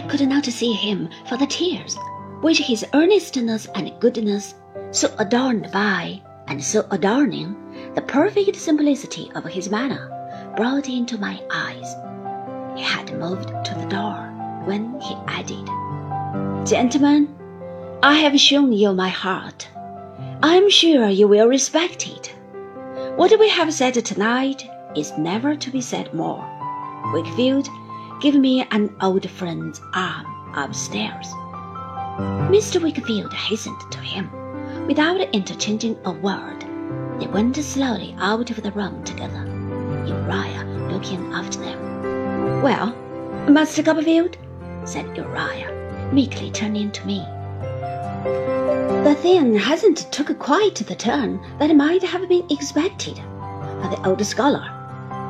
I 0.00 0.02
could 0.04 0.26
not 0.26 0.46
see 0.46 0.72
him 0.72 1.10
for 1.28 1.36
the 1.36 1.46
tears 1.46 1.98
which 2.40 2.56
his 2.56 2.86
earnestness 2.94 3.66
and 3.74 3.92
goodness, 4.00 4.54
so 4.92 5.12
adorned 5.18 5.70
by 5.72 6.22
and 6.48 6.64
so 6.64 6.86
adorning 6.90 7.54
the 7.94 8.00
perfect 8.00 8.56
simplicity 8.56 9.30
of 9.34 9.44
his 9.44 9.68
manner, 9.68 10.08
brought 10.56 10.88
into 10.88 11.18
my 11.18 11.38
eyes. 11.52 11.94
He 12.78 12.82
had 12.82 13.12
moved 13.18 13.48
to 13.48 13.74
the 13.74 13.86
door 13.88 14.32
when 14.64 14.98
he 15.02 15.14
added, 15.26 15.68
Gentlemen, 16.66 17.28
I 18.02 18.14
have 18.14 18.40
shown 18.40 18.72
you 18.72 18.94
my 18.94 19.10
heart. 19.10 19.68
I 20.42 20.56
am 20.56 20.70
sure 20.70 21.10
you 21.10 21.28
will 21.28 21.46
respect 21.46 22.08
it. 22.08 22.34
What 23.16 23.38
we 23.38 23.50
have 23.50 23.74
said 23.74 24.02
tonight 24.02 24.66
is 24.96 25.18
never 25.18 25.56
to 25.56 25.70
be 25.70 25.82
said 25.82 26.14
more. 26.14 26.42
Wickfield, 27.12 27.68
give 28.20 28.34
me 28.34 28.66
an 28.70 28.94
old 29.00 29.28
friend's 29.30 29.80
arm 29.94 30.26
um, 30.26 30.54
upstairs. 30.54 31.26
Mr. 32.50 32.80
Wickfield 32.80 33.32
hastened 33.32 33.80
to 33.90 33.98
him. 33.98 34.30
Without 34.86 35.20
interchanging 35.34 35.96
a 36.04 36.10
word, 36.10 36.60
they 37.18 37.26
went 37.26 37.56
slowly 37.56 38.14
out 38.18 38.50
of 38.50 38.62
the 38.62 38.72
room 38.72 39.02
together, 39.04 39.46
Uriah 40.06 40.64
looking 40.90 41.32
after 41.32 41.60
them. 41.60 42.62
Well, 42.62 42.94
Master 43.48 43.82
Copperfield, 43.82 44.36
said 44.84 45.16
Uriah, 45.16 46.10
meekly 46.12 46.50
turning 46.50 46.90
to 46.92 47.06
me. 47.06 47.20
The 49.04 49.16
thing 49.22 49.54
hasn't 49.54 50.12
took 50.12 50.38
quite 50.38 50.74
the 50.74 50.94
turn 50.94 51.40
that 51.58 51.74
might 51.74 52.02
have 52.02 52.28
been 52.28 52.46
expected. 52.50 53.18
But 53.80 53.96
the 53.96 54.06
old 54.06 54.24
scholar, 54.26 54.66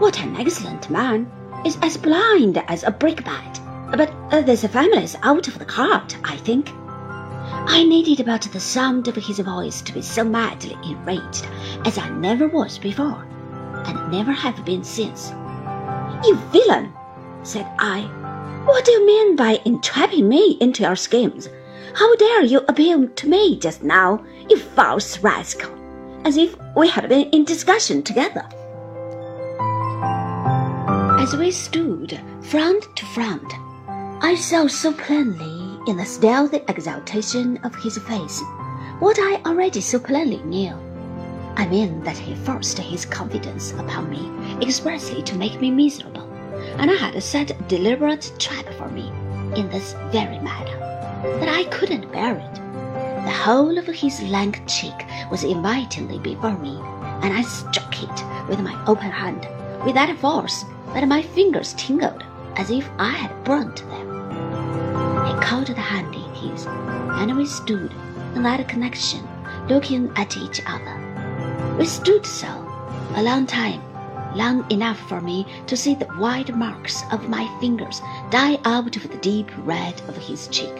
what 0.00 0.20
an 0.20 0.36
excellent 0.36 0.90
man, 0.90 1.30
is 1.64 1.78
as 1.82 1.96
blind 1.96 2.58
as 2.68 2.84
a 2.84 2.90
brickbat. 2.90 3.60
But 3.90 4.12
uh, 4.30 4.40
this 4.42 4.64
family's 4.66 5.16
out 5.22 5.48
of 5.48 5.58
the 5.58 5.64
cart, 5.64 6.16
I 6.24 6.36
think. 6.36 6.70
I 7.52 7.84
needed 7.84 8.24
but 8.24 8.42
the 8.42 8.60
sound 8.60 9.08
of 9.08 9.16
his 9.16 9.38
voice 9.40 9.82
to 9.82 9.92
be 9.92 10.02
so 10.02 10.24
madly 10.24 10.78
enraged 10.84 11.46
as 11.84 11.98
I 11.98 12.08
never 12.10 12.46
was 12.48 12.78
before, 12.78 13.26
and 13.86 14.10
never 14.10 14.32
have 14.32 14.64
been 14.64 14.84
since. 14.84 15.30
You 16.24 16.36
villain, 16.52 16.92
said 17.42 17.66
I. 17.78 18.02
What 18.64 18.84
do 18.84 18.92
you 18.92 19.06
mean 19.06 19.36
by 19.36 19.60
entrapping 19.64 20.28
me 20.28 20.56
into 20.60 20.82
your 20.82 20.96
schemes? 20.96 21.48
How 21.94 22.14
dare 22.16 22.44
you 22.44 22.60
appeal 22.68 23.08
to 23.08 23.28
me 23.28 23.58
just 23.58 23.82
now, 23.82 24.24
you 24.48 24.56
false 24.56 25.18
rascal, 25.18 25.70
as 26.24 26.36
if 26.36 26.56
we 26.76 26.88
had 26.88 27.08
been 27.08 27.28
in 27.30 27.44
discussion 27.44 28.02
together? 28.02 28.46
As 31.20 31.36
we 31.36 31.50
stood 31.50 32.18
front 32.40 32.96
to 32.96 33.04
front, 33.04 33.52
I 34.22 34.34
saw 34.34 34.66
so 34.68 34.90
plainly 34.90 35.78
in 35.86 35.98
the 35.98 36.04
stealthy 36.06 36.62
exaltation 36.66 37.58
of 37.58 37.74
his 37.74 37.98
face 37.98 38.42
what 39.00 39.18
I 39.20 39.42
already 39.44 39.82
so 39.82 39.98
plainly 39.98 40.38
knew. 40.44 40.74
I 41.56 41.66
mean 41.66 42.02
that 42.04 42.16
he 42.16 42.34
forced 42.36 42.78
his 42.78 43.04
confidence 43.04 43.72
upon 43.72 44.08
me 44.08 44.32
expressly 44.66 45.22
to 45.24 45.36
make 45.36 45.60
me 45.60 45.70
miserable, 45.70 46.26
and 46.78 46.90
I 46.90 46.94
had 46.94 47.22
set 47.22 47.50
a 47.50 47.64
deliberate 47.64 48.32
trap 48.38 48.64
for 48.78 48.88
me 48.88 49.12
in 49.54 49.68
this 49.68 49.92
very 50.10 50.38
matter, 50.38 50.78
that 51.38 51.50
I 51.50 51.64
couldn't 51.64 52.10
bear 52.10 52.36
it. 52.36 52.54
The 53.26 53.42
whole 53.44 53.76
of 53.76 53.84
his 53.84 54.22
lank 54.22 54.66
cheek 54.66 55.04
was 55.30 55.44
invitingly 55.44 56.18
before 56.18 56.56
me, 56.56 56.80
and 57.20 57.34
I 57.34 57.42
struck 57.42 58.02
it 58.02 58.48
with 58.48 58.60
my 58.60 58.82
open 58.86 59.10
hand 59.10 59.46
with 59.84 59.94
that 59.96 60.18
force 60.18 60.64
that 60.94 61.06
my 61.08 61.22
fingers 61.22 61.74
tingled 61.74 62.24
as 62.56 62.70
if 62.70 62.88
I 62.98 63.10
had 63.10 63.44
burnt 63.44 63.76
them. 63.88 64.06
He 65.26 65.34
caught 65.44 65.66
the 65.66 65.74
hand 65.74 66.14
in 66.14 66.34
his, 66.34 66.66
and 66.66 67.36
we 67.36 67.46
stood 67.46 67.92
in 68.34 68.42
that 68.42 68.68
connection, 68.68 69.26
looking 69.68 70.10
at 70.16 70.36
each 70.36 70.60
other. 70.66 71.76
We 71.78 71.86
stood 71.86 72.26
so 72.26 72.48
a 73.14 73.22
long 73.22 73.46
time, 73.46 73.82
long 74.34 74.70
enough 74.70 74.98
for 75.08 75.20
me 75.20 75.46
to 75.66 75.76
see 75.76 75.94
the 75.94 76.06
white 76.06 76.54
marks 76.54 77.02
of 77.12 77.28
my 77.28 77.46
fingers 77.60 78.00
die 78.30 78.58
out 78.64 78.96
of 78.96 79.10
the 79.10 79.18
deep 79.18 79.50
red 79.64 80.00
of 80.08 80.16
his 80.16 80.48
cheek, 80.48 80.76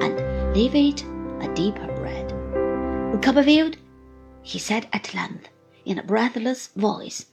and 0.00 0.54
leave 0.54 0.74
it 0.74 1.04
a 1.40 1.52
deeper 1.54 1.86
red. 2.00 3.22
Copperfield, 3.22 3.76
he 4.42 4.58
said 4.58 4.88
at 4.92 5.14
length, 5.14 5.48
in 5.84 5.98
a 5.98 6.02
breathless 6.02 6.68
voice, 6.76 7.26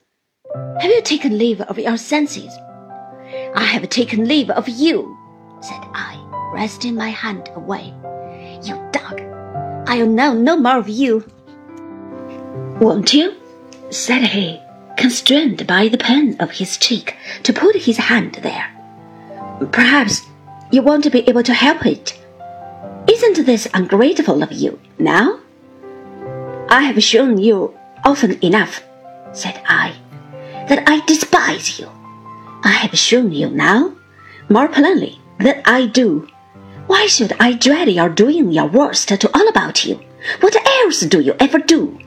have 0.55 0.89
you 0.89 1.01
taken 1.01 1.37
leave 1.37 1.61
of 1.61 1.77
your 1.77 1.97
senses? 1.97 2.57
I 3.55 3.63
have 3.63 3.87
taken 3.89 4.27
leave 4.27 4.49
of 4.49 4.67
you, 4.67 5.17
said 5.61 5.81
I, 5.93 6.17
wresting 6.53 6.95
my 6.95 7.09
hand 7.09 7.49
away. 7.55 7.93
You 8.63 8.75
dog! 8.91 9.21
I'll 9.87 10.07
know 10.07 10.33
no 10.33 10.57
more 10.57 10.77
of 10.77 10.89
you. 10.89 11.25
Won't 12.79 13.13
you? 13.13 13.35
said 13.91 14.23
he, 14.23 14.59
constrained 14.97 15.65
by 15.67 15.87
the 15.87 15.97
pain 15.97 16.35
of 16.39 16.51
his 16.51 16.77
cheek 16.77 17.15
to 17.43 17.53
put 17.53 17.75
his 17.75 17.97
hand 17.97 18.39
there. 18.41 18.69
Perhaps 19.71 20.21
you 20.71 20.81
won't 20.81 21.11
be 21.11 21.27
able 21.27 21.43
to 21.43 21.53
help 21.53 21.85
it. 21.85 22.19
Isn't 23.07 23.45
this 23.45 23.67
ungrateful 23.73 24.41
of 24.43 24.51
you 24.51 24.79
now? 24.97 25.39
I 26.69 26.81
have 26.83 27.03
shown 27.03 27.37
you 27.37 27.75
often 28.05 28.43
enough, 28.43 28.83
said 29.33 29.61
I, 29.67 29.95
that 30.69 30.83
I 30.87 31.03
despise 31.05 31.79
you. 31.79 31.89
I 32.63 32.69
have 32.69 32.97
shown 32.97 33.31
you 33.31 33.49
now, 33.49 33.93
more 34.49 34.67
plainly 34.67 35.19
than 35.39 35.61
I 35.65 35.87
do. 35.87 36.27
Why 36.87 37.07
should 37.07 37.33
I 37.39 37.53
dread 37.53 37.89
your 37.89 38.09
doing 38.09 38.51
your 38.51 38.67
worst 38.67 39.09
to 39.09 39.29
all 39.33 39.47
about 39.47 39.85
you? 39.85 39.99
What 40.41 40.55
else 40.83 41.01
do 41.01 41.21
you 41.21 41.35
ever 41.39 41.59
do? 41.59 41.97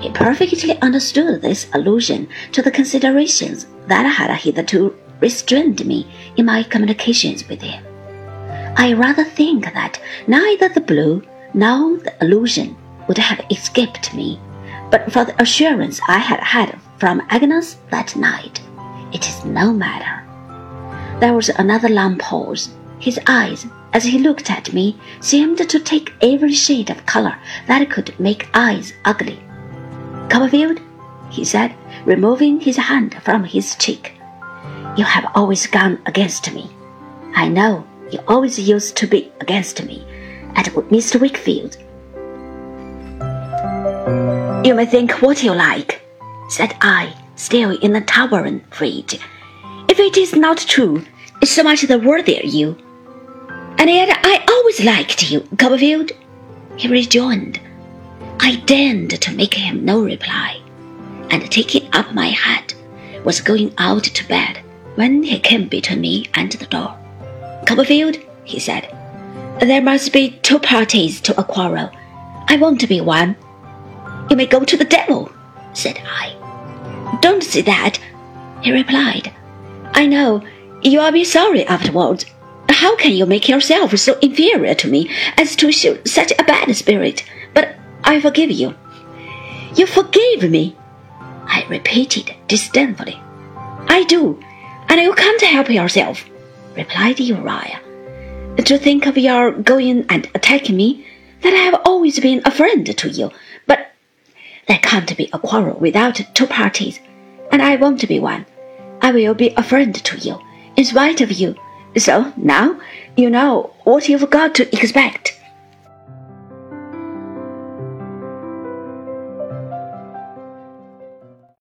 He 0.00 0.10
perfectly 0.10 0.78
understood 0.80 1.40
this 1.40 1.66
allusion 1.72 2.28
to 2.52 2.60
the 2.60 2.70
considerations 2.70 3.66
that 3.86 4.04
had 4.04 4.30
hitherto 4.36 4.94
restrained 5.20 5.86
me 5.86 6.06
in 6.36 6.46
my 6.46 6.62
communications 6.62 7.48
with 7.48 7.62
him. 7.62 7.82
I 8.76 8.92
rather 8.92 9.24
think 9.24 9.72
that 9.72 10.00
neither 10.26 10.68
the 10.68 10.80
blue 10.80 11.22
nor 11.54 11.96
the 11.98 12.12
allusion 12.20 12.76
would 13.08 13.18
have 13.18 13.40
escaped 13.50 14.12
me, 14.12 14.40
but 14.90 15.10
for 15.12 15.24
the 15.24 15.40
assurance 15.40 16.00
I 16.08 16.18
had 16.18 16.40
had 16.40 16.78
from 17.04 17.20
Agnes 17.28 17.76
that 17.90 18.16
night. 18.16 18.62
It 19.12 19.28
is 19.28 19.44
no 19.44 19.74
matter. 19.74 20.24
There 21.20 21.34
was 21.34 21.50
another 21.50 21.90
long 21.90 22.16
pause. 22.16 22.70
His 22.98 23.20
eyes, 23.26 23.66
as 23.92 24.04
he 24.04 24.18
looked 24.18 24.50
at 24.50 24.72
me, 24.72 24.98
seemed 25.20 25.58
to 25.58 25.78
take 25.78 26.14
every 26.22 26.54
shade 26.54 26.88
of 26.88 27.04
color 27.04 27.36
that 27.66 27.90
could 27.90 28.18
make 28.18 28.48
eyes 28.54 28.94
ugly. 29.04 29.38
Copperfield, 30.30 30.80
he 31.28 31.44
said, 31.44 31.74
removing 32.06 32.58
his 32.58 32.78
hand 32.78 33.14
from 33.22 33.44
his 33.44 33.74
cheek, 33.74 34.14
you 34.96 35.04
have 35.04 35.30
always 35.34 35.66
gone 35.66 35.98
against 36.06 36.54
me. 36.54 36.70
I 37.34 37.48
know 37.48 37.86
you 38.10 38.20
always 38.26 38.58
used 38.58 38.96
to 38.96 39.06
be 39.06 39.30
against 39.42 39.84
me 39.84 40.06
at 40.56 40.72
Mr. 40.88 41.20
Wickfield. 41.20 41.76
You 44.66 44.74
may 44.74 44.86
think 44.86 45.20
what 45.20 45.42
you 45.42 45.52
like, 45.52 45.93
said 46.48 46.76
I, 46.80 47.14
still 47.36 47.70
in 47.78 47.96
a 47.96 48.00
towering 48.00 48.64
rage. 48.80 49.18
If 49.88 49.98
it 49.98 50.16
is 50.16 50.34
not 50.34 50.58
true, 50.58 51.04
so 51.42 51.62
much 51.62 51.82
the 51.82 51.98
worthier 51.98 52.42
you. 52.44 52.76
And 53.78 53.90
yet 53.90 54.18
I 54.22 54.44
always 54.48 54.82
liked 54.82 55.30
you, 55.30 55.40
Copperfield, 55.58 56.12
he 56.76 56.88
rejoined. 56.88 57.60
I 58.40 58.56
deigned 58.66 59.20
to 59.20 59.32
make 59.32 59.54
him 59.54 59.84
no 59.84 60.02
reply, 60.02 60.60
and 61.30 61.50
taking 61.50 61.88
up 61.92 62.12
my 62.14 62.28
hat, 62.28 62.74
was 63.24 63.40
going 63.40 63.74
out 63.78 64.04
to 64.04 64.28
bed 64.28 64.62
when 64.96 65.22
he 65.22 65.38
came 65.38 65.68
between 65.68 66.00
me 66.00 66.26
and 66.34 66.52
the 66.52 66.66
door. 66.66 66.96
Copperfield, 67.66 68.16
he 68.44 68.58
said, 68.58 68.88
there 69.60 69.82
must 69.82 70.12
be 70.12 70.30
two 70.42 70.58
parties 70.58 71.20
to 71.22 71.40
a 71.40 71.44
quarrel. 71.44 71.90
I 72.48 72.56
won't 72.56 72.86
be 72.88 73.00
one. 73.00 73.36
You 74.28 74.36
may 74.36 74.46
go 74.46 74.64
to 74.64 74.76
the 74.76 74.84
devil, 74.84 75.30
said 75.74 76.00
I. 76.04 77.18
Don't 77.20 77.42
say 77.42 77.62
that, 77.62 77.98
he 78.62 78.72
replied. 78.72 79.32
I 79.92 80.06
know 80.06 80.42
you'll 80.82 81.12
be 81.12 81.24
sorry 81.24 81.66
afterwards. 81.66 82.26
How 82.68 82.96
can 82.96 83.12
you 83.12 83.26
make 83.26 83.48
yourself 83.48 83.96
so 83.98 84.18
inferior 84.18 84.74
to 84.74 84.88
me 84.88 85.10
as 85.38 85.54
to 85.56 85.70
show 85.70 85.98
such 86.04 86.32
a 86.32 86.44
bad 86.44 86.74
spirit? 86.74 87.24
But 87.54 87.76
I 88.02 88.20
forgive 88.20 88.50
you. 88.50 88.74
You 89.76 89.86
forgive 89.86 90.50
me? 90.50 90.76
I 91.46 91.64
repeated 91.68 92.34
disdainfully. 92.48 93.20
I 93.88 94.04
do, 94.04 94.40
and 94.88 95.00
you 95.00 95.14
can't 95.14 95.42
help 95.42 95.70
yourself, 95.70 96.24
replied 96.76 97.20
Uriah. 97.20 97.80
To 98.56 98.78
think 98.78 99.06
of 99.06 99.18
your 99.18 99.52
going 99.52 100.06
and 100.08 100.28
attacking 100.34 100.76
me, 100.76 101.06
that 101.42 101.52
I 101.52 101.58
have 101.58 101.80
always 101.84 102.18
been 102.20 102.42
a 102.44 102.50
friend 102.50 102.86
to 102.86 103.08
you, 103.08 103.30
but 103.66 103.93
there 104.66 104.78
can't 104.78 105.16
be 105.16 105.28
a 105.32 105.38
quarrel 105.38 105.78
without 105.78 106.20
two 106.34 106.46
parties, 106.46 107.00
and 107.52 107.60
I 107.62 107.76
won't 107.76 108.08
be 108.08 108.18
one. 108.18 108.46
I 109.02 109.12
will 109.12 109.34
be 109.34 109.52
a 109.56 109.62
friend 109.62 109.94
to 109.94 110.18
you, 110.18 110.40
in 110.76 110.84
spite 110.84 111.20
of 111.20 111.32
you. 111.32 111.54
So 111.96 112.32
now 112.36 112.80
you 113.16 113.30
know 113.30 113.72
what 113.84 114.08
you've 114.08 114.30
got 114.30 114.54
to 114.56 114.76
expect. 114.76 115.38